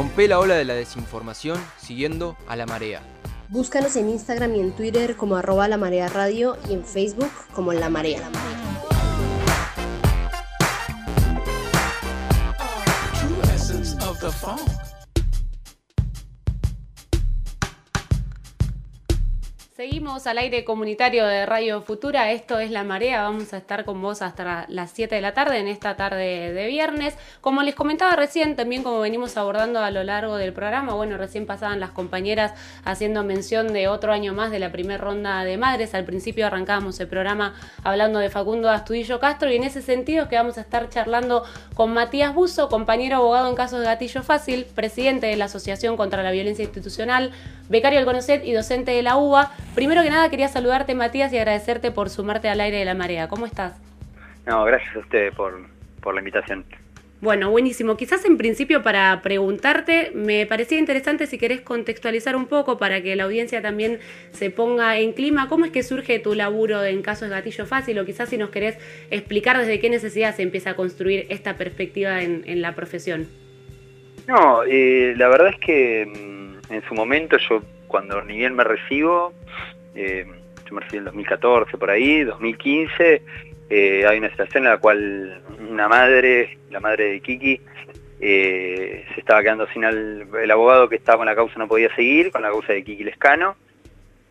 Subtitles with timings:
[0.00, 3.02] Rompe la ola de la desinformación siguiendo a la marea.
[3.50, 7.74] Búscanos en Instagram y en Twitter como arroba la marea radio y en Facebook como
[7.74, 8.22] La Marea.
[19.80, 24.02] Seguimos al aire comunitario de Radio Futura, esto es La Marea, vamos a estar con
[24.02, 27.16] vos hasta las 7 de la tarde en esta tarde de viernes.
[27.40, 31.46] Como les comentaba recién, también como venimos abordando a lo largo del programa, bueno, recién
[31.46, 32.52] pasaban las compañeras
[32.84, 35.94] haciendo mención de otro año más de la primera ronda de madres.
[35.94, 40.36] Al principio arrancábamos el programa hablando de Facundo Astudillo Castro y en ese sentido que
[40.36, 45.28] vamos a estar charlando con Matías Buzo, compañero abogado en casos de gatillo fácil, presidente
[45.28, 47.32] de la Asociación contra la Violencia Institucional,
[47.70, 49.52] becario del CONOCET y docente de la UBA.
[49.80, 53.28] Primero que nada quería saludarte Matías y agradecerte por sumarte al aire de la marea.
[53.28, 53.80] ¿Cómo estás?
[54.44, 55.54] No, gracias a ustedes por,
[56.12, 56.66] la invitación.
[57.22, 57.96] Bueno, buenísimo.
[57.96, 63.16] Quizás en principio para preguntarte, me parecía interesante si querés contextualizar un poco para que
[63.16, 64.00] la audiencia también
[64.32, 65.48] se ponga en clima.
[65.48, 67.98] ¿Cómo es que surge tu laburo en casos de gatillo fácil?
[68.00, 68.76] O quizás si nos querés
[69.10, 73.28] explicar desde qué necesidad se empieza a construir esta perspectiva en, la profesión.
[74.28, 79.34] No, eh, la verdad es que mm, en su momento yo cuando ni me recibo,
[79.94, 80.24] eh,
[80.64, 83.22] yo me recibí en 2014 por ahí, 2015,
[83.68, 87.60] eh, hay una situación en la cual una madre, la madre de Kiki,
[88.20, 92.30] eh, se estaba quedando sin el, abogado que estaba con la causa no podía seguir,
[92.30, 93.56] con la causa de Kiki Lescano,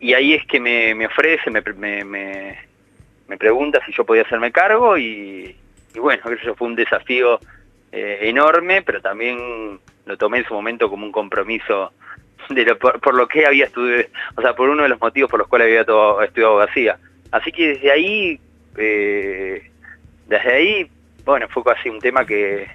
[0.00, 1.60] y ahí es que me, ofrece, me,
[2.04, 5.54] me, pregunta si yo podía hacerme cargo y,
[5.94, 7.38] y bueno, eso fue un desafío
[7.92, 11.92] enorme, pero también lo tomé en su momento como un compromiso
[12.78, 14.04] por, lo que había estudiado,
[14.36, 16.98] o sea, por uno de los motivos por los cuales había todo, estudiado abogacía.
[17.30, 18.40] Así que desde ahí,
[18.76, 19.70] eh,
[20.26, 20.90] desde ahí,
[21.24, 22.68] bueno, fue casi un tema que,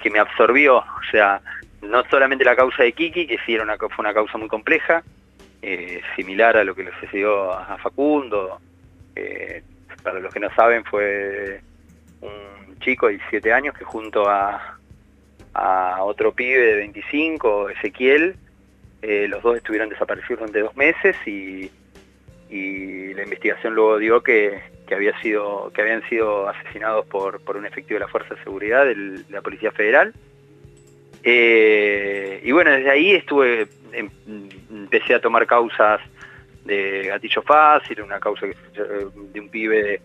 [0.00, 1.40] que me absorbió, o sea,
[1.82, 5.02] no solamente la causa de Kiki, que sí era una, fue una causa muy compleja,
[5.62, 8.60] eh, similar a lo que le sucedió a Facundo,
[9.16, 9.62] eh,
[10.02, 11.60] para los que no saben fue
[12.22, 14.78] un chico de 17 años que junto a,
[15.54, 18.36] a otro pibe de 25, Ezequiel,
[19.02, 21.70] eh, los dos estuvieron desaparecidos durante dos meses y,
[22.50, 27.96] la investigación luego dio que, había sido, que habían sido asesinados por, por un efectivo
[27.96, 30.14] de la Fuerza de Seguridad de la Policía Federal.
[31.22, 34.08] Eh, y bueno, desde ahí estuve, em,
[34.70, 36.00] empecé a tomar causas
[36.64, 40.00] de gatillo fácil, una causa de un pibe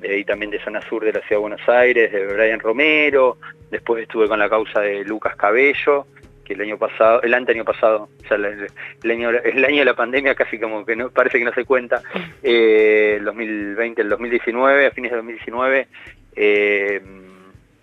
[0.00, 3.38] de, ahí también de zona sur de la ciudad de Buenos Aires, de Brian Romero,
[3.70, 6.06] después estuve con la causa de Lucas Cabello,
[6.46, 10.58] que el año pasado, el año pasado, el, año, el año de la pandemia casi
[10.58, 12.02] como que no parece que no se cuenta,
[12.42, 15.88] eh, el 2020, el 2019, a fines de 2019,
[16.36, 17.02] eh,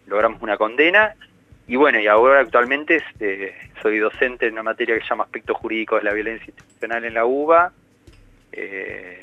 [0.07, 1.13] logramos una condena.
[1.67, 5.57] Y bueno, y ahora actualmente este, soy docente en una materia que se llama aspectos
[5.57, 7.71] jurídicos de la violencia institucional en la UBA
[8.51, 9.19] eh,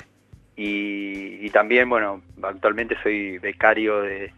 [0.55, 4.31] y, también, bueno, actualmente soy becario de,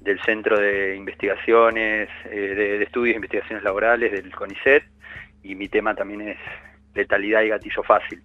[0.00, 4.84] del Centro de Investigaciones, eh, de, Estudios e Investigaciones Laborales del CONICET
[5.42, 6.38] y mi tema también es
[6.94, 8.22] letalidad y gatillo fácil.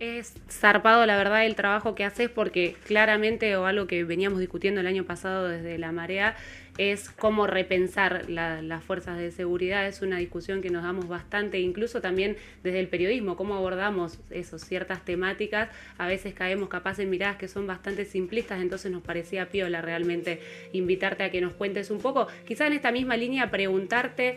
[0.00, 4.80] Es zarpado, la verdad, el trabajo que haces porque claramente, o algo que veníamos discutiendo
[4.80, 6.36] el año pasado desde la marea,
[6.76, 9.88] es cómo repensar las fuerzas de seguridad.
[9.88, 14.60] Es una discusión que nos damos bastante, incluso también desde el periodismo, cómo abordamos eso,
[14.60, 15.68] ciertas temáticas.
[15.96, 20.40] A veces caemos capaz en miradas que son bastante simplistas, entonces nos parecía piola realmente
[20.72, 22.28] invitarte a que nos cuentes un poco.
[22.46, 24.36] Quizá en esta misma línea preguntarte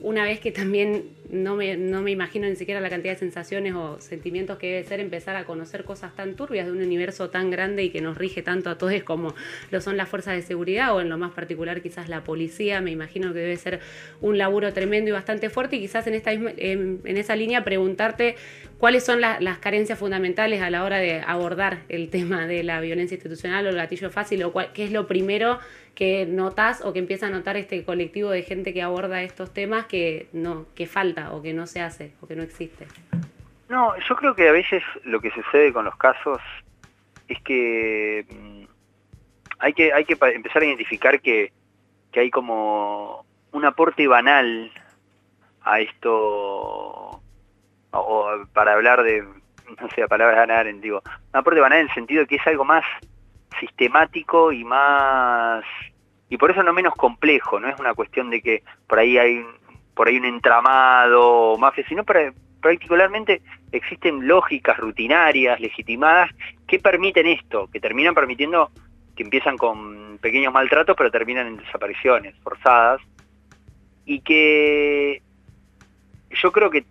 [0.00, 3.74] una vez que también no me, no me imagino ni siquiera la cantidad de sensaciones
[3.74, 7.50] o sentimientos que debe ser empezar a conocer cosas tan turbias de un universo tan
[7.50, 9.34] grande y que nos rige tanto a todos como
[9.70, 12.90] lo son las fuerzas de seguridad o en lo más particular quizás la policía, me
[12.90, 13.80] imagino que debe ser
[14.20, 18.36] un laburo tremendo y bastante fuerte y quizás en, esta en, esa línea preguntarte
[18.78, 23.16] cuáles son las carencias fundamentales a la hora de abordar el tema de la violencia
[23.16, 25.58] institucional o el gatillo fácil o qué es lo primero
[25.94, 29.86] que notas o que empieza a notar este colectivo de gente que aborda estos temas
[29.86, 32.86] que no que falta o que no se hace o que no existe?
[33.68, 36.38] No, yo creo que a veces lo que sucede con los casos
[37.26, 38.64] es que mm,
[39.58, 41.52] hay que hay que empezar a identificar que,
[42.12, 44.70] que hay como un aporte banal
[45.62, 47.07] a esto
[47.90, 52.22] o para hablar de no sé, palabras ganar, digo, un aporte banal en el sentido
[52.22, 52.84] de que es algo más
[53.60, 55.64] sistemático y más
[56.30, 59.44] y por eso no menos complejo, no es una cuestión de que por ahí hay
[59.94, 62.04] por ahí un entramado mafia, sino
[62.60, 63.42] particularmente
[63.72, 66.30] existen lógicas rutinarias, legitimadas,
[66.68, 68.70] que permiten esto, que terminan permitiendo
[69.16, 73.00] que empiezan con pequeños maltratos, pero terminan en desapariciones forzadas.
[74.04, 75.20] y que
[76.30, 76.84] yo creo que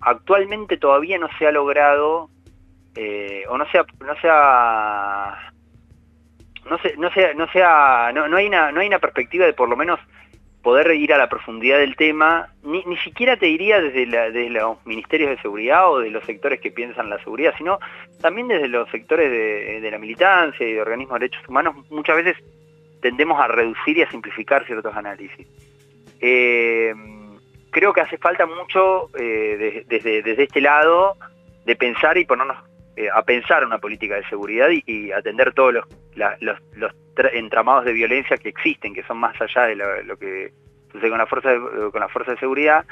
[0.00, 2.30] actualmente todavía no se ha logrado
[2.94, 5.52] eh, o no sea no sea
[6.64, 9.76] no no sea no sea no, hay una no hay una perspectiva de por lo
[9.76, 10.00] menos
[10.62, 14.84] poder ir a la profundidad del tema, ni, ni siquiera te diría desde, desde los
[14.84, 17.78] ministerios de seguridad o de los sectores que piensan la seguridad, sino
[18.20, 22.36] también desde los sectores de, la militancia y de organismos de derechos humanos, muchas veces
[23.00, 25.46] tendemos a reducir y a simplificar ciertos análisis.
[26.20, 26.92] Eh,
[27.78, 31.16] creo que hace falta mucho eh, desde, desde este lado
[31.64, 32.56] de pensar y ponernos
[32.96, 35.84] eh, a pensar una política de seguridad y, atender todos los,
[36.40, 36.92] los,
[37.32, 40.50] entramados de violencia que existen, que son más allá de lo, que
[40.90, 41.60] sucede con la fuerza de,
[41.92, 42.84] con la fuerza de seguridad.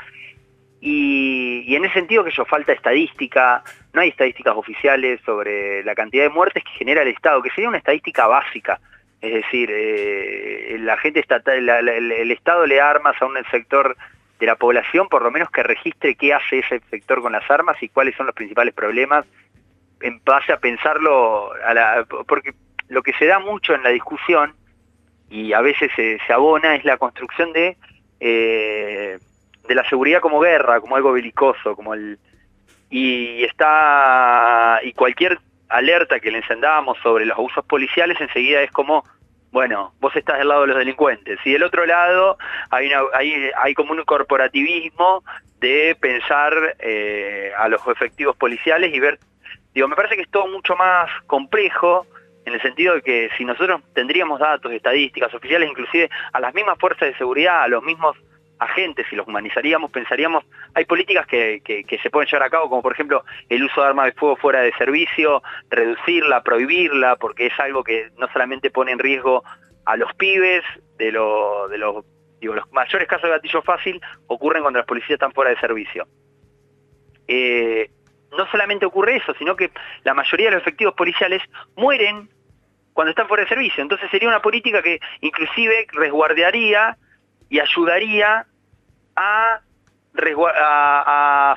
[0.80, 6.22] Y, en ese sentido que yo falta estadística, no hay estadísticas oficiales sobre la cantidad
[6.22, 8.78] de muertes que genera el Estado, que sería una estadística básica.
[9.20, 13.96] Es decir, eh, la gente estatal, el Estado le armas a un sector
[14.38, 17.82] de la población, por lo menos que registre qué hace ese sector con las armas
[17.82, 19.24] y cuáles son los principales problemas
[20.00, 22.52] en base a pensarlo, a la, porque
[22.88, 24.54] lo que se da mucho en la discusión,
[25.28, 27.76] y a veces se, abona, es la construcción de,
[28.20, 29.18] eh,
[29.66, 32.18] de la seguridad como guerra, como algo belicoso, como el
[32.88, 39.04] y está y cualquier alerta que le encendamos sobre los abusos policiales enseguida es como
[39.52, 41.38] bueno, vos estás del lado de los delincuentes.
[41.44, 42.36] Y del otro lado
[42.70, 45.24] hay, como un corporativismo
[45.60, 49.18] de pensar eh, a los efectivos policiales y ver
[49.76, 52.06] Digo, me parece que es todo mucho más complejo
[52.46, 56.78] en el sentido de que si nosotros tendríamos datos, estadísticas oficiales, inclusive a las mismas
[56.78, 58.16] fuerzas de seguridad, a los mismos
[58.58, 60.44] agentes, si los humanizaríamos, pensaríamos,
[60.74, 61.60] hay políticas que,
[62.02, 64.60] se pueden llevar a cabo, como por ejemplo el uso de armas de fuego fuera
[64.60, 69.42] de servicio, reducirla, prohibirla, porque es algo que no solamente pone en riesgo
[69.84, 70.64] a los pibes,
[70.98, 72.04] de, los
[72.72, 76.06] mayores casos de gatillo fácil ocurren cuando las policías están fuera de servicio.
[77.28, 77.90] Eh,
[78.36, 79.70] no solamente ocurre eso, sino que
[80.04, 81.42] la mayoría de los efectivos policiales
[81.76, 82.28] mueren
[82.92, 83.82] cuando están fuera de servicio.
[83.82, 86.96] Entonces sería una política que inclusive resguardaría
[87.48, 88.46] y ayudaría
[89.14, 89.60] a,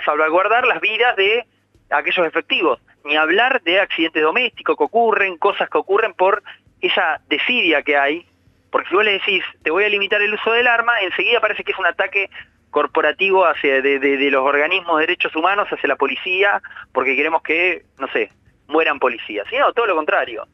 [0.06, 1.46] salvaguardar las vidas de
[1.90, 2.80] aquellos efectivos.
[3.06, 6.44] Ni hablar de accidentes domésticos que ocurren, cosas que ocurren por
[6.82, 8.26] esa desidia que hay.
[8.70, 11.64] Porque si vos le decís, te voy a limitar el uso del arma, enseguida parece
[11.64, 12.30] que es un ataque
[12.70, 16.62] corporativo hacia de, los organismos de derechos humanos hacia la policía
[16.94, 18.30] porque queremos que, no sé,
[18.68, 19.48] mueran policías.
[19.52, 20.46] no, todo lo contrario.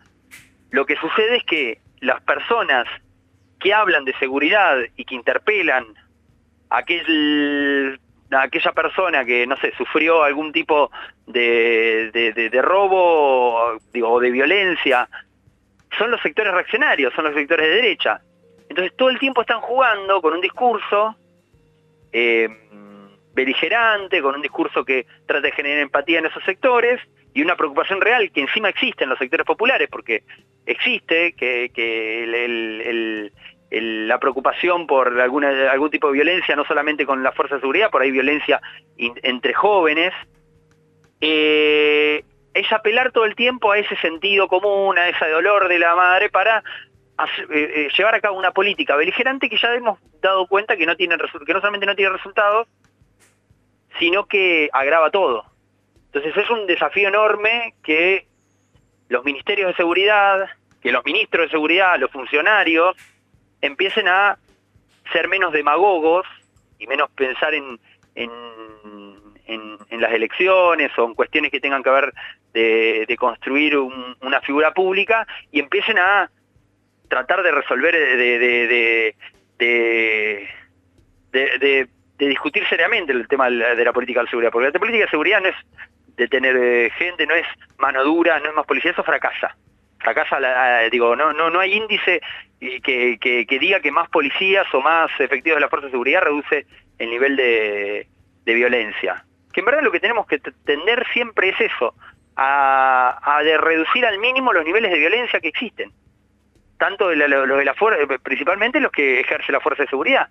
[0.72, 2.88] Lo que sucede es que las personas
[3.60, 5.86] que hablan de seguridad y que interpelan
[6.69, 8.00] a, aquel,
[8.31, 10.92] aquella persona que, no sé, sufrió algún tipo
[11.28, 15.07] de, de robo o de violencia,
[15.98, 18.22] son los sectores reaccionarios, son los sectores de derecha.
[18.69, 21.16] Entonces todo el tiempo están jugando con un discurso
[22.12, 22.50] eh,
[23.34, 27.00] beligerante, con un discurso que trata de generar empatía en esos sectores
[27.36, 30.24] y una preocupación real que encima existe en los sectores populares, porque
[30.66, 33.30] existe que,
[33.70, 37.92] la preocupación por alguna, algún tipo de violencia, no solamente con la fuerza de seguridad,
[37.92, 38.62] por ahí violencia
[38.98, 40.14] entre jóvenes,
[41.20, 42.24] eh,
[42.54, 46.30] es apelar todo el tiempo a ese sentido común, a ese dolor de la madre
[46.30, 50.86] para eh, eh, llevar a cabo una política beligerante que ya hemos dado cuenta que
[50.86, 52.69] no, tiene que no solamente no tiene resultados,
[54.00, 55.55] sino que agrava todo.
[56.16, 58.26] Entonces es un desafío enorme que
[59.10, 60.48] los ministerios de seguridad,
[60.81, 62.95] que los ministros de seguridad, los funcionarios,
[63.60, 64.38] empiecen a
[65.12, 66.26] ser menos demagogos
[66.80, 67.78] y menos pensar en,
[68.16, 68.31] en,
[69.90, 72.14] las elecciones o en cuestiones que tengan que ver
[72.54, 76.31] de, construir una figura pública y empiecen a
[77.10, 79.14] tratar de resolver, de,
[79.60, 80.48] de,
[82.19, 85.50] discutir seriamente el tema de la política de seguridad, porque la política de seguridad no
[85.50, 85.56] es
[86.16, 87.45] de tener eh, gente, no es
[87.78, 89.56] mano dura, no es más policía, eso fracasa.
[90.00, 90.38] Fracasa,
[90.92, 92.22] digo, no, no, no hay índice
[92.60, 96.66] que, que, diga que más policías o más efectivos de la fuerza de seguridad reduce
[97.00, 98.07] el nivel de,
[98.44, 99.24] de violencia.
[99.52, 101.95] Que en verdad lo que tenemos que tender siempre es eso,
[102.36, 105.92] a, a de reducir al mínimo los niveles de violencia que existen
[106.78, 110.28] tanto de la, de la fuerza, principalmente los que ejerce la fuerza de seguridad.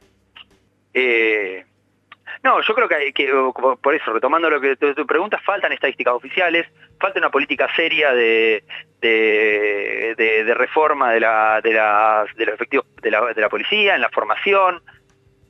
[0.93, 1.65] Eh,
[2.43, 3.31] no, yo creo que, que,
[3.81, 6.67] por eso, retomando lo que tu, pregunta, faltan estadísticas oficiales,
[7.01, 8.63] falta una política seria de,
[10.55, 14.83] reforma de, la, los efectivos de la, policía, en la formación,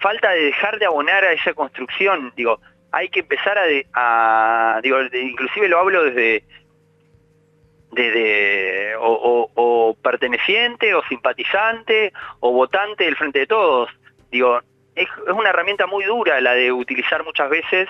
[0.00, 2.60] falta de dejar de abonar a esa construcción, digo,
[2.92, 3.58] hay que empezar
[3.92, 6.44] a, digo, inclusive lo hablo desde
[7.90, 13.90] de, o, perteneciente o simpatizante o votante del Frente de Todos.
[14.30, 14.60] Digo,
[14.94, 17.88] es, una herramienta muy dura la de utilizar muchas veces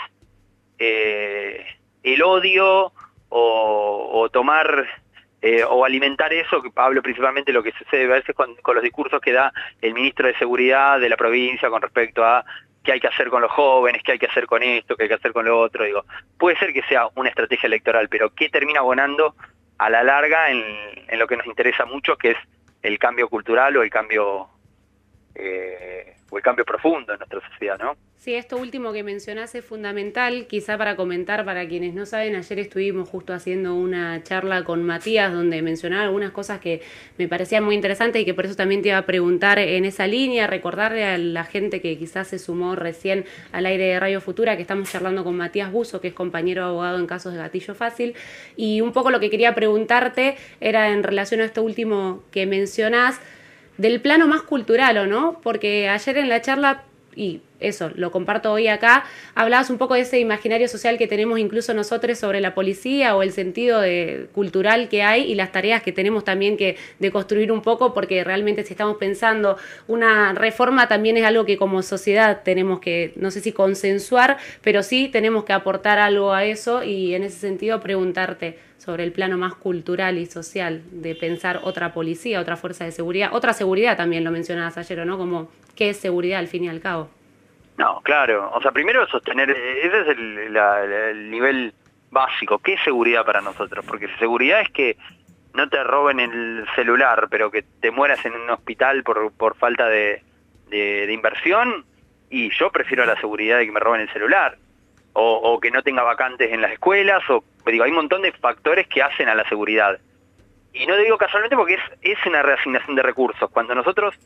[0.79, 1.65] eh,
[2.03, 2.93] el odio
[3.37, 4.87] o, tomar
[5.43, 9.21] eh, o alimentar eso, que hablo principalmente lo que sucede a veces con, los discursos
[9.21, 12.45] que da el ministro de Seguridad de la provincia con respecto a
[12.85, 15.09] qué hay que hacer con los jóvenes, qué hay que hacer con esto, qué hay
[15.09, 15.85] que hacer con lo otro.
[15.85, 16.05] Digo,
[16.39, 19.35] puede ser que sea una estrategia electoral, pero ¿qué termina abonando
[19.79, 22.39] a la larga en, lo que nos interesa mucho, que es
[22.83, 24.49] el cambio cultural o el cambio
[25.35, 27.97] eh, el cambio profundo en nuestra sociedad, ¿no?
[28.17, 32.59] Sí, esto último que mencionás es fundamental, quizá para comentar para quienes no saben, ayer
[32.59, 36.81] estuvimos justo haciendo una charla con Matías donde mencionaba algunas cosas que
[37.19, 40.07] me parecían muy interesantes y que por eso también te iba a preguntar en esa
[40.07, 44.57] línea, recordarle a la gente que quizás se sumó recién al aire de Radio Futura
[44.57, 48.15] que estamos charlando con Matías Buzo, que es compañero abogado en casos de gatillo fácil,
[48.57, 53.21] y un poco lo que quería preguntarte era en relación a esto último que mencionás,
[53.77, 55.41] del plano más cultural, ¿o no?
[55.43, 56.85] Porque ayer en la charla
[57.17, 59.05] y eso, lo comparto hoy acá,
[59.35, 63.23] hablabas un poco de ese imaginario social que tenemos incluso nosotros sobre la policía o
[63.23, 67.53] el sentido de, cultural que hay y las tareas que tenemos también que de construir
[67.53, 72.43] un poco, porque realmente si estamos pensando una reforma también es algo que como sociedad
[72.43, 77.15] tenemos que, no sé si consensuar, pero sí tenemos que aportar algo a eso y
[77.15, 82.41] en ese sentido preguntarte sobre el plano más cultural y social de pensar otra policía,
[82.41, 85.17] otra fuerza de seguridad, otra seguridad también lo mencionabas ayer, ¿no?
[85.17, 87.09] Como qué es seguridad al fin y al cabo.
[87.79, 88.53] No, claro.
[88.55, 91.73] O sea, primero sostener, ese es el, nivel
[92.11, 92.59] básico.
[92.59, 93.85] ¿Qué es seguridad para nosotros?
[93.87, 94.97] Porque seguridad es que
[95.55, 99.89] no te roben el celular, pero que te mueras en un hospital por, por falta
[99.89, 100.23] de,
[100.69, 101.85] de, inversión,
[102.31, 104.59] y yo prefiero la seguridad de que me roben el celular.
[105.17, 108.89] O, que no tenga vacantes en las escuelas, o digo, hay un montón de factores
[108.89, 110.01] que hacen a la seguridad.
[110.73, 113.49] Y no digo casualmente porque es, es una reasignación de recursos.
[113.51, 114.19] Cuando nosotros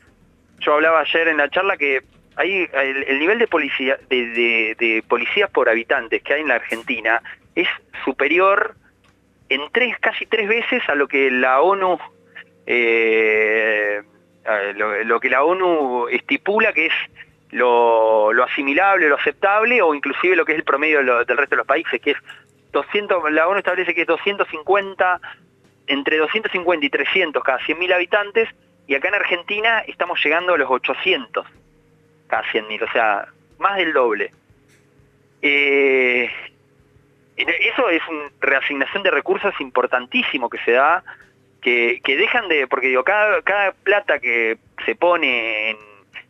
[0.59, 2.01] yo hablaba ayer en la charla que
[2.35, 7.21] hay el, nivel de policía de, policías por habitantes que hay en la Argentina
[7.55, 7.67] es
[8.05, 8.75] superior
[9.49, 11.97] en tres casi tres veces a lo que la ONU
[12.65, 14.01] eh,
[15.05, 16.93] lo, que la ONU estipula que es
[17.51, 21.67] lo, asimilable, lo aceptable o inclusive lo que es el promedio del resto de los
[21.67, 22.17] países, que es
[22.71, 25.19] 200, la ONU establece que es 250,
[25.87, 28.49] entre 250 y 300 cada 100.000 habitantes,
[28.87, 31.45] y acá en Argentina estamos llegando a los 800,
[32.27, 33.27] cada 100.000, o sea,
[33.57, 34.31] más del doble.
[35.41, 36.29] Eh,
[37.35, 41.03] eso es una reasignación de recursos importantísimo que se da,
[41.61, 45.77] que, dejan de, porque digo, cada, cada plata que se pone en,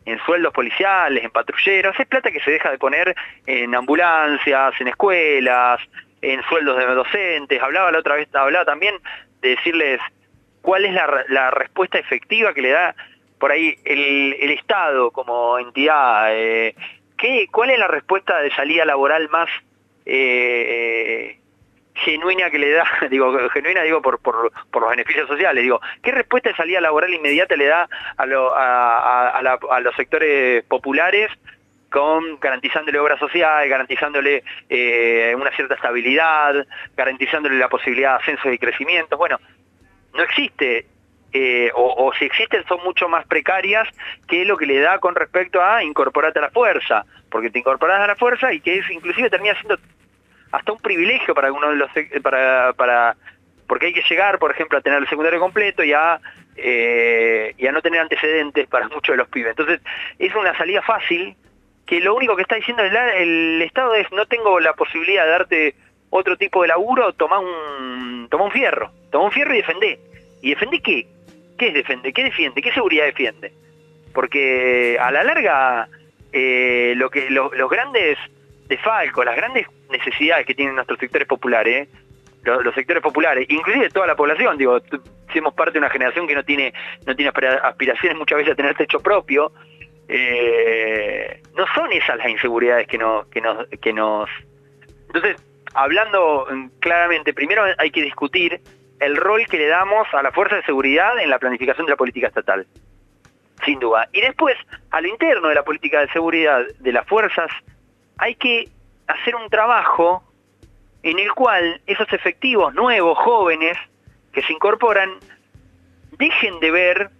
[0.04, 3.14] en sueldos policiales, en patrulleros, es plata que se deja de poner
[3.46, 5.80] en ambulancias, en escuelas,
[6.22, 7.62] en sueldos de docentes.
[7.62, 8.94] Hablaba la otra vez, hablaba también
[9.40, 10.00] de decirles,
[10.62, 12.94] cuál es la, respuesta efectiva que le da
[13.38, 16.74] por ahí el, Estado como entidad, eh,
[17.16, 19.48] ¿qué, ¿cuál es la respuesta de salida laboral más
[20.04, 21.39] eh,
[22.04, 26.50] genuina que le da, digo, genuina digo por, por, los beneficios sociales, digo, ¿qué respuesta
[26.50, 31.30] de salida laboral inmediata le da a, los sectores populares
[31.90, 36.66] con garantizándole obra social, garantizándole eh, una cierta estabilidad,
[36.96, 39.16] garantizándole la posibilidad de ascenso y crecimiento?
[39.16, 39.38] Bueno,
[40.14, 40.86] no existe,
[41.32, 43.88] eh, o, si existen son mucho más precarias
[44.26, 48.00] que lo que le da con respecto a incorporarte a la fuerza, porque te incorporas
[48.00, 49.78] a la fuerza y que es inclusive termina siendo
[50.52, 51.90] hasta un privilegio para algunos de los
[52.22, 53.16] para, para
[53.70, 56.20] porque hay que llegar, por ejemplo, a tener el secundario completo y a,
[56.56, 59.50] eh, y a no tener antecedentes para muchos de los pibes.
[59.50, 59.80] Entonces,
[60.18, 61.36] es una salida fácil
[61.86, 65.74] que lo único que está diciendo el, Estado es no tengo la posibilidad de darte
[66.10, 70.00] otro tipo de laburo, toma un, toma un fierro, toma un fierro y defendé.
[70.42, 71.06] ¿Y defendé qué?
[71.56, 72.12] ¿Qué es defender?
[72.12, 72.62] ¿Qué defiende?
[72.62, 73.52] ¿Qué seguridad defiende?
[74.12, 75.88] Porque a la larga,
[76.32, 78.18] eh, lo que los grandes
[78.70, 81.88] desfalcos, las grandes necesidades que tienen nuestros sectores populares,
[82.44, 84.78] los, sectores populares, inclusive toda la población, digo,
[85.34, 86.72] somos parte de una generación que no tiene,
[87.04, 89.52] no tiene aspiraciones muchas veces a tener techo propio,
[90.08, 94.30] eh, no son esas las inseguridades que, no, que, nos, que nos...
[95.06, 95.36] Entonces,
[95.74, 98.60] hablando mm, claramente, primero hay que discutir
[99.00, 101.96] el rol que le damos a la fuerza de seguridad en la planificación de la
[101.96, 102.66] política estatal,
[103.64, 104.08] sin duda.
[104.12, 104.56] Y después,
[104.90, 107.50] a lo interno de la política de seguridad de las fuerzas,
[108.20, 108.68] hay que
[109.08, 110.22] hacer un trabajo
[111.02, 113.78] en el cual esos efectivos nuevos, jóvenes,
[114.32, 115.10] que se incorporan,
[116.18, 117.10] dejen de ver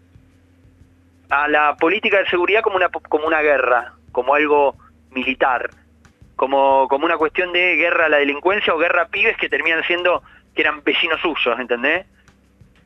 [1.30, 4.76] a la política de seguridad como una, como una guerra, como algo
[5.10, 5.70] militar,
[6.36, 9.82] como, como una cuestión de guerra a la delincuencia o guerra a pibes que terminan
[9.84, 10.22] siendo,
[10.54, 12.04] que eran vecinos suyos, ¿entendés?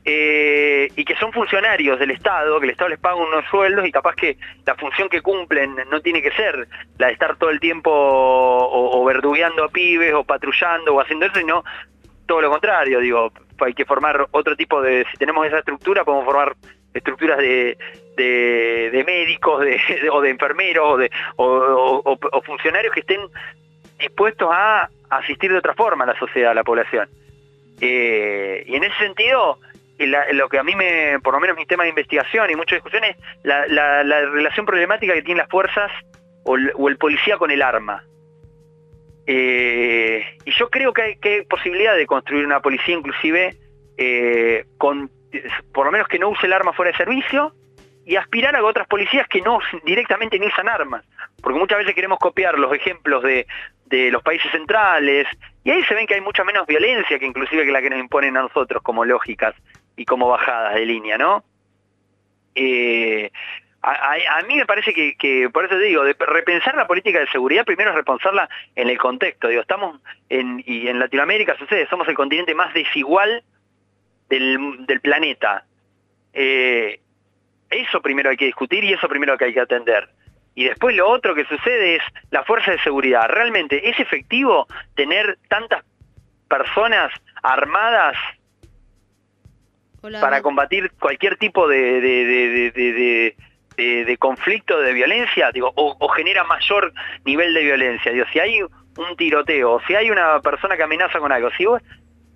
[0.04, 3.92] Eh, y que son funcionarios del Estado, que el Estado les paga unos sueldos y
[3.92, 6.68] capaz que la función que cumplen no tiene que ser
[6.99, 11.37] la de estar todo el tiempo o, o a pibes o patrullando o haciendo eso,
[11.37, 11.64] sino
[12.26, 16.25] todo lo contrario, digo, hay que formar otro tipo de, si tenemos esa estructura, podemos
[16.25, 16.54] formar
[16.92, 17.76] estructuras de,
[19.06, 19.80] médicos de,
[20.11, 23.20] o de enfermeros o, funcionarios que estén
[23.99, 27.08] dispuestos a asistir de otra forma a la sociedad, a la población.
[27.80, 29.58] Eh, y en ese sentido,
[29.99, 33.17] lo que a mí me, por lo menos mi tema de investigación y muchas discusiones,
[33.43, 35.91] la, la, relación problemática que tienen las fuerzas
[36.45, 38.05] o el, policía con el arma.
[39.27, 43.57] Eh, y yo creo que hay, posibilidad de construir una policía inclusive
[43.97, 45.11] eh, con,
[45.73, 47.55] por lo menos que no use el arma fuera de servicio
[48.05, 51.05] y aspirar a otras policías que no directamente ni usan armas.
[51.41, 53.47] Porque muchas veces queremos copiar los ejemplos de
[54.11, 55.27] los países centrales
[55.63, 58.01] y ahí se ven que hay mucha menos violencia que inclusive que la que nos
[58.01, 59.55] imponen a nosotros como lógicas
[59.97, 61.45] y como bajadas de línea, ¿no?
[62.55, 63.31] Eh,
[63.87, 67.67] a, mí me parece que, por eso te digo, de repensar la política de seguridad,
[67.67, 69.49] primero es repensarla en el contexto.
[69.49, 73.45] Digo, estamos en, y en Latinoamérica sucede, somos el continente más desigual
[74.31, 75.67] del, planeta.
[76.33, 77.01] Eh,
[77.69, 80.09] eso primero hay que discutir y eso primero que hay que atender.
[80.55, 83.29] Y después lo otro que sucede es la fuerza de seguridad.
[83.29, 85.85] ¿Realmente es efectivo tener tantas
[86.49, 88.17] personas armadas
[90.20, 92.00] para combatir cualquier tipo de,
[93.76, 96.92] de, conflicto, de violencia, digo, o, genera mayor
[97.25, 98.12] nivel de violencia.
[98.12, 101.82] Digo, si hay un tiroteo, si hay una persona que amenaza con algo, si vos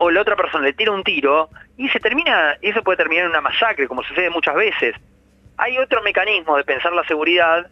[0.01, 3.31] o la otra persona le tira un tiro y se termina, eso puede terminar en
[3.31, 4.95] una masacre, como sucede muchas veces.
[5.57, 7.69] Hay otro mecanismo de pensar la seguridad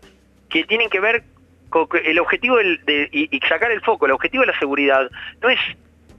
[0.50, 1.22] que tienen que ver
[1.68, 5.08] con el objetivo de, y sacar el foco, el objetivo de la seguridad
[5.40, 5.60] no es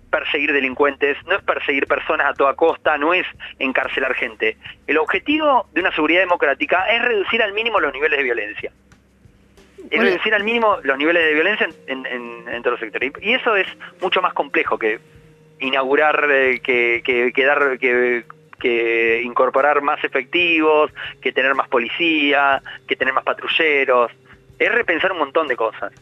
[0.09, 3.25] perseguir delincuentes, no es perseguir personas a toda costa, no es
[3.59, 4.57] encarcelar gente.
[4.87, 8.71] El objetivo de una seguridad democrática es reducir al mínimo los niveles de violencia.
[9.89, 13.11] Es reducir al mínimo los niveles de violencia en, todos los sectores.
[13.21, 13.67] Y eso es
[14.01, 14.99] mucho más complejo que
[15.59, 17.01] inaugurar, eh, que,
[17.33, 18.25] que, dar, que,
[18.59, 24.11] que incorporar más efectivos, que tener más policía, que tener más patrulleros.
[24.59, 25.93] Es repensar un montón de cosas.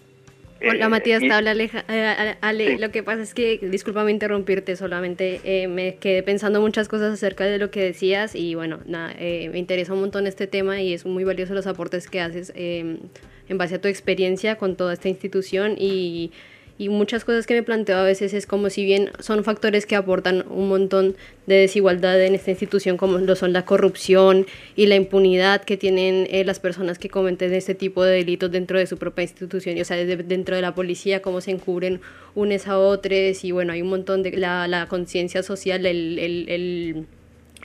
[0.67, 2.77] Hola Matías, te habla eh, Ale.
[2.79, 7.45] Lo que pasa es que, discúlpame interrumpirte, solamente eh, me quedé pensando muchas cosas acerca
[7.45, 10.93] de lo que decías y bueno, nada, eh, me interesa un montón este tema y
[10.93, 13.09] es muy valioso los aportes que haces en
[13.57, 16.31] base a tu experiencia con toda esta institución y
[16.77, 19.95] y muchas cosas que me planteo a veces es como si bien son factores que
[19.95, 24.95] aportan un montón de desigualdad en esta institución como lo son la corrupción y la
[24.95, 28.97] impunidad que tienen eh, las personas que cometen este tipo de delitos dentro de su
[28.97, 32.01] propia institución, o sea, dentro de la policía, cómo se encubren
[32.33, 36.49] unes a otros y bueno, hay un montón de la, la conciencia social, el, el,
[36.49, 37.05] el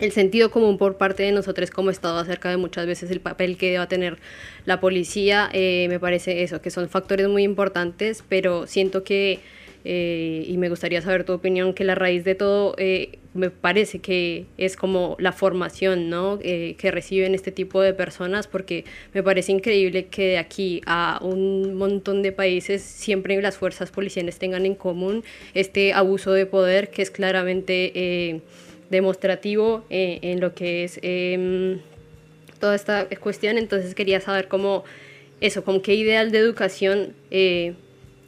[0.01, 3.57] el sentido común por parte de nosotros como Estado acerca de muchas veces el papel
[3.57, 4.19] que deba tener
[4.65, 9.41] la policía, eh, me parece eso, que son factores muy importantes, pero siento que,
[9.85, 14.01] eh, y me gustaría saber tu opinión, que la raíz de todo eh, me parece
[14.01, 16.39] que es como la formación ¿no?
[16.41, 18.85] que reciben este tipo de personas, porque
[19.15, 24.39] me parece increíble que de aquí a un montón de países siempre las fuerzas policiales
[24.39, 25.23] tengan en común
[25.55, 28.43] este abuso de poder que es claramente
[28.91, 31.81] demostrativo eh, en lo que es em,
[32.59, 33.57] toda esta cuestión.
[33.57, 34.85] Entonces quería saber cómo
[35.41, 37.75] eso, con qué ideal de educación eh,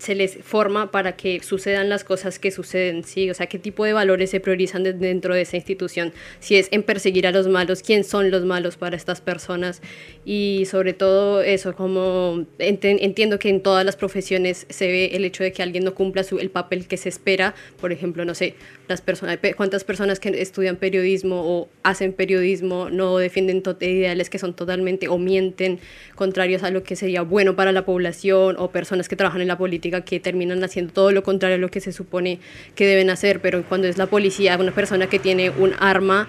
[0.03, 3.31] se les forma para que sucedan las cosas que suceden, ¿sí?
[3.31, 6.83] O sea, qué tipo de valores se priorizan dentro de esa institución, si es en
[6.83, 9.81] perseguir a los malos, quién son los malos para estas personas
[10.25, 15.45] y sobre todo eso, como entiendo que en todas las profesiones se ve el hecho
[15.45, 18.55] de que alguien no cumpla su, el papel que se espera, por ejemplo, no sé,
[18.89, 24.55] las personas, cuántas personas que estudian periodismo o hacen periodismo no defienden ideales que son
[24.55, 25.79] totalmente o mienten
[26.17, 29.59] contrarios a lo que sería bueno para la población o personas que trabajan en la
[29.59, 32.41] política que terminan haciendo todo lo contrario a lo que se supone
[32.75, 36.29] que deben hacer, pero cuando es la policía, una persona que tiene un arma,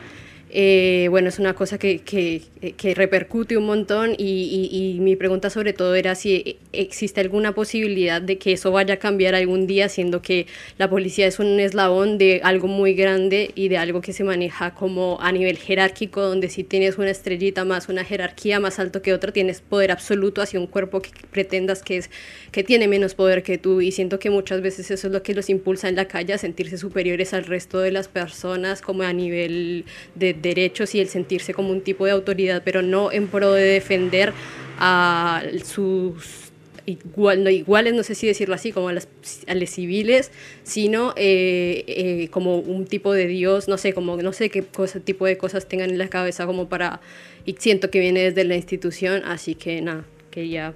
[0.55, 2.43] eh, bueno, es una cosa que, que,
[2.77, 8.21] que repercute un montón y, y, mi pregunta sobre todo era si existe alguna posibilidad
[8.21, 10.45] de que eso vaya a cambiar algún día, siendo que
[10.77, 14.75] la policía es un eslabón de algo muy grande y de algo que se maneja
[14.75, 19.11] como a nivel jerárquico, donde si tienes una estrellita más, una jerarquía más alto que
[19.11, 22.11] otra, tienes poder absoluto hacia un cuerpo que pretendas que, es,
[22.51, 23.81] que tiene menos poder que tú.
[23.81, 26.37] Y siento que muchas veces eso es lo que los impulsa en la calle a
[26.37, 31.56] sentirse superiores al resto de las personas como a nivel de derechos y el sentirse
[31.56, 34.34] como un tipo de autoridad, pero no en pro de defender
[34.77, 36.43] a sus
[36.86, 39.08] iguales, no sé si decirlo así, como a las,
[39.47, 40.32] a las civiles,
[40.63, 44.99] sino eh, eh, como un tipo de Dios, no sé, como no sé qué cosa,
[44.99, 46.99] tipo de cosas tengan en la cabeza como para,
[47.45, 50.73] y siento que viene desde la institución, así que nada, quería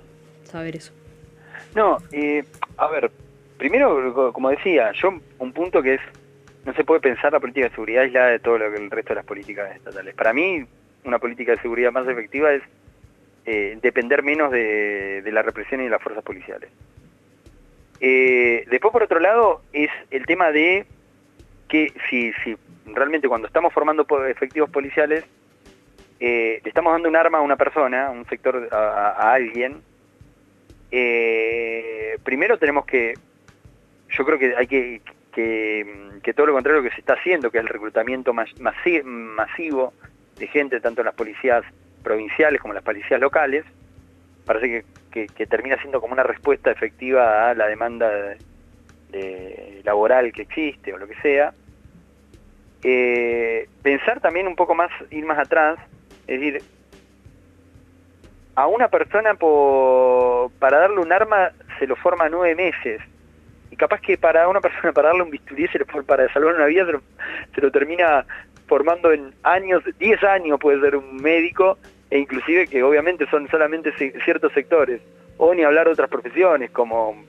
[0.50, 0.94] saber eso.
[1.76, 2.44] No, eh,
[2.78, 3.12] a ver,
[3.58, 6.02] primero, como decía, yo un punto que es,
[6.68, 9.12] no se puede pensar la política de seguridad aislada de todo lo que el resto
[9.12, 10.14] de las políticas estatales.
[10.16, 10.66] Para mí,
[11.06, 12.62] una política de seguridad más efectiva es
[13.46, 16.70] eh, depender menos de, la represión y de las fuerzas policiales.
[18.02, 20.86] Eh, después, por otro lado, es el tema de
[21.70, 25.24] que si, si realmente cuando estamos formando efectivos policiales,
[26.20, 29.82] eh, le estamos dando un arma a una persona, a un sector, a, alguien,
[32.26, 33.14] primero tenemos que,
[34.10, 35.02] yo creo que hay que,
[35.38, 39.94] que, todo lo contrario que se está haciendo, que el reclutamiento masivo
[40.38, 41.64] de gente, tanto en las policías
[42.04, 43.64] provinciales como las policías locales,
[44.46, 48.36] parece que, termina siendo como una respuesta efectiva a la demanda
[49.84, 51.54] laboral que existe o lo que sea.
[52.84, 55.80] Eh, pensar también un poco más, ir más atrás,
[56.28, 56.62] es decir,
[58.56, 63.02] a una persona para darle un arma se lo forma nueve meses.
[63.78, 66.86] Capaz que para una persona para darle un bisturí se para salvar una vida
[67.54, 68.26] se lo termina
[68.68, 71.78] formando en años, 10 años puede ser un médico,
[72.10, 75.02] e inclusive que obviamente son solamente ciertos sectores,
[75.38, 77.24] o ni hablar de otras profesiones, como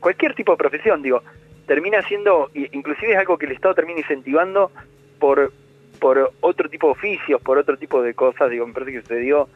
[0.00, 1.22] cualquier tipo de profesión, digo,
[1.66, 4.72] termina siendo, inclusive es algo que el Estado termina incentivando
[5.18, 5.52] por,
[5.98, 9.48] por otro tipo de oficios, por otro tipo de cosas, digo, me parece que sucedió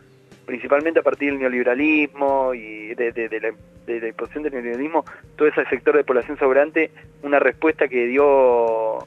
[0.44, 3.52] principalmente a partir del neoliberalismo y de, de, la,
[3.86, 5.04] de imposición del neoliberalismo,
[5.36, 6.90] todo ese sector de población sobrante,
[7.22, 9.06] una respuesta que dio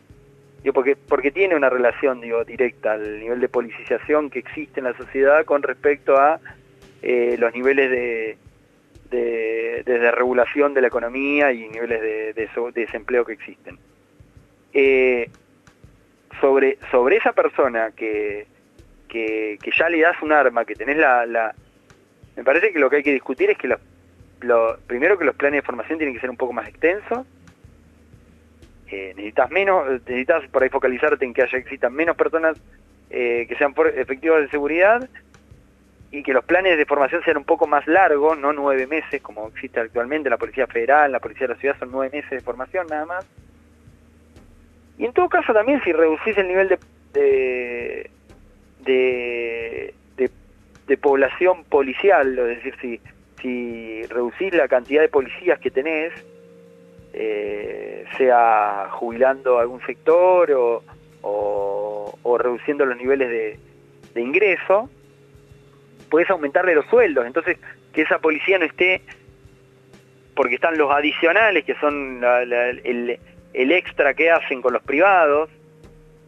[0.73, 4.97] porque, porque tiene una relación digo, directa al nivel de politización que existe en la
[4.97, 6.39] sociedad con respecto a
[7.02, 8.38] eh, los niveles de,
[9.86, 12.02] de, regulación de la economía y niveles
[12.36, 13.78] de, desempleo que existen.
[14.73, 15.30] Eh,
[16.41, 18.47] sobre, sobre esa persona que,
[19.58, 21.53] que, ya le das un arma, que tenés la.
[22.36, 25.60] Me parece que lo que hay que discutir es que lo, primero que los planes
[25.62, 27.25] de formación tienen que ser un poco más extensos,
[28.89, 32.58] eh, necesitas menos, necesitas por ahí focalizarte en que haya existan menos personas
[33.10, 35.10] eh, que sean efectivas de seguridad
[36.12, 39.47] y que los planes de formación sean un poco más largos, no nueve meses como
[39.47, 42.88] existe actualmente, la Policía Federal, la Policía de la Ciudad son nueve meses de formación
[42.88, 43.27] nada más.
[44.97, 46.77] Y en todo caso también si reducís el nivel
[47.13, 48.10] de,
[48.83, 49.93] de,
[50.87, 53.01] de población policial, es decir, si,
[53.41, 56.13] si reducís la cantidad de policías que tenés,
[57.13, 60.83] eh, sea jubilando algún sector o,
[62.39, 63.57] reduciendo los niveles
[64.13, 64.89] de, ingreso,
[66.09, 67.25] puedes aumentarle los sueldos.
[67.25, 67.57] Entonces,
[67.93, 69.01] que esa policía no esté,
[70.35, 73.19] porque están los adicionales, que son el,
[73.53, 75.49] extra que hacen con los privados,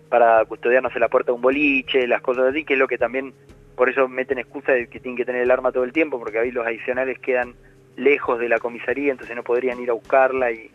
[0.09, 2.97] para custodiarnos en la puerta de un boliche, las cosas así, que es lo que
[2.97, 3.33] también,
[3.75, 6.39] por eso meten excusa de que tienen que tener el arma todo el tiempo, porque
[6.39, 7.53] ahí los adicionales quedan
[7.95, 10.71] lejos de la comisaría, entonces no podrían ir a buscarla y,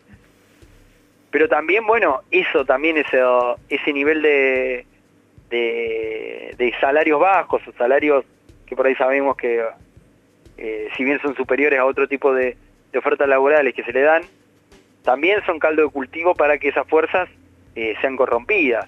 [1.35, 3.21] pero también, bueno, eso también, ese,
[3.67, 4.85] ese nivel de,
[5.49, 8.23] de, salarios bajos o salarios
[8.65, 9.61] que por ahí sabemos que,
[10.57, 12.55] eh, si bien son superiores a otro tipo de,
[12.97, 14.23] ofertas laborales que se le dan,
[15.03, 17.27] también son caldo de cultivo para que esas fuerzas
[17.75, 18.85] eh, sean corrompidas.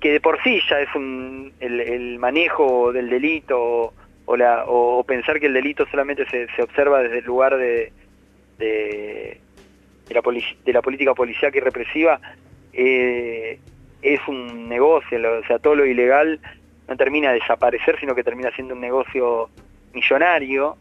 [0.00, 3.92] Que de por sí ya es un, el, manejo del delito
[4.26, 7.92] o, la, o, pensar que el delito solamente se, se observa desde el lugar de,
[8.58, 9.40] de
[10.10, 10.22] la,
[10.64, 12.20] de la política policial y represiva
[12.72, 13.58] eh,
[14.02, 16.38] es un negocio, o sea, todo lo ilegal
[16.86, 19.48] no termina de desaparecer, sino que termina siendo un negocio
[19.92, 20.76] millonario.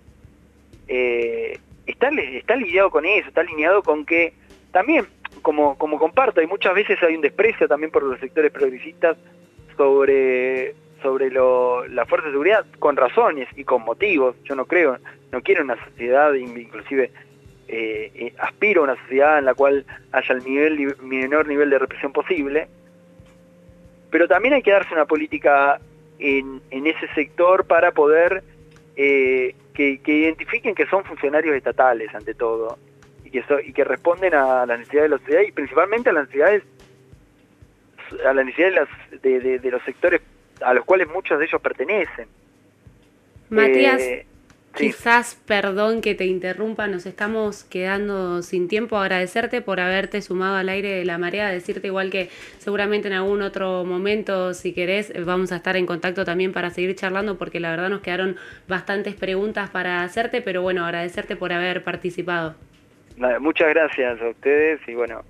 [0.88, 4.34] Eh, está, está lidiado con eso, está alineado con que
[4.72, 5.08] también,
[5.42, 9.18] como, como comparto, y muchas veces hay un desprecio también por los sectores progresistas
[9.78, 14.36] sobre sobre la fuerza de seguridad con razones y con motivos.
[14.44, 14.98] Yo no creo,
[15.32, 17.12] no quiero una sociedad inclusive
[17.68, 21.80] eh, eh, aspiro a una sociedad en la cual haya el nivel, menor nivel de
[21.80, 22.68] represión posible,
[24.10, 25.80] pero también hay que darse una política
[26.18, 28.44] en, ese sector para poder
[28.96, 32.78] eh, que, identifiquen que son funcionarios estatales ante todo
[33.26, 36.28] y que, y que responden a las necesidades de la sociedad y principalmente a las
[36.28, 36.64] necesidades
[38.26, 38.88] a las necesidades
[39.22, 40.22] de, los sectores
[40.62, 42.28] a los cuales muchos de ellos pertenecen.
[43.50, 44.02] Matías,
[44.76, 48.98] Quizás, perdón que te interrumpa, nos estamos quedando sin tiempo.
[48.98, 53.42] Agradecerte por haberte sumado al aire de la marea, decirte igual que seguramente en algún
[53.42, 57.70] otro momento, si querés, vamos a estar en contacto también para seguir charlando, porque la
[57.70, 58.36] verdad nos quedaron
[58.68, 62.56] bastantes preguntas para hacerte, pero bueno, agradecerte por haber participado.
[63.40, 65.24] Muchas gracias a ustedes y bueno,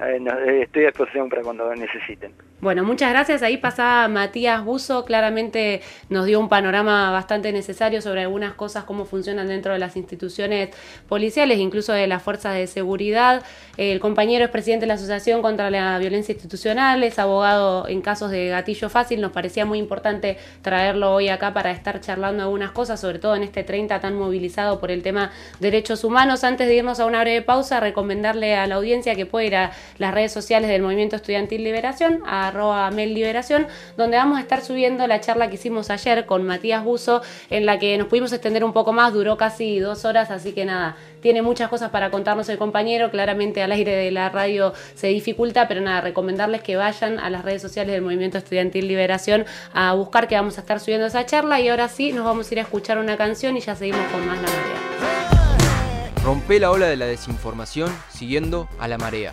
[0.00, 2.32] eh, estoy a disposición para cuando necesiten.
[2.62, 3.42] Bueno, muchas gracias.
[3.42, 9.04] Ahí pasaba Matías Buzo, claramente nos dio un panorama bastante necesario sobre algunas cosas, cómo
[9.04, 10.68] funcionan dentro de las instituciones
[11.08, 13.42] policiales, incluso de las fuerzas de seguridad.
[13.78, 18.30] El compañero es presidente de la Asociación contra la Violencia Institucional, es abogado en casos
[18.30, 19.20] de gatillo fácil.
[19.20, 23.42] Nos parecía muy importante traerlo hoy acá para estar charlando algunas cosas, sobre todo en
[23.42, 26.44] este 30 tan movilizado por el tema derechos humanos.
[26.44, 29.72] Antes de irnos a una breve pausa, recomendarle a la audiencia que pueda ir a
[29.98, 34.60] las redes sociales del Movimiento Estudiantil Liberación, a arroba Mel Liberación, donde vamos a estar
[34.62, 38.64] subiendo la charla que hicimos ayer con Matías Buzo, en la que nos pudimos extender
[38.64, 42.48] un poco más, duró casi dos horas, así que nada, tiene muchas cosas para contarnos
[42.48, 47.18] el compañero, claramente al aire de la radio se dificulta, pero nada, recomendarles que vayan
[47.18, 51.06] a las redes sociales del Movimiento Estudiantil Liberación a buscar que vamos a estar subiendo
[51.06, 53.74] esa charla y ahora sí nos vamos a ir a escuchar una canción y ya
[53.74, 54.92] seguimos con más La Marea.
[56.24, 59.32] Rompe la ola de la desinformación siguiendo a la marea.